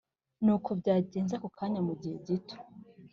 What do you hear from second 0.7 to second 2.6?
byagenze akokokanya mu giheto